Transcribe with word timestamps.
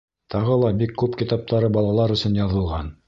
Тағы 0.35 0.55
ла 0.61 0.71
бик 0.79 0.95
күп 1.01 1.17
китаптары 1.19 1.69
балалар 1.77 2.15
өсөн 2.17 2.41
яҙылған. 2.41 2.91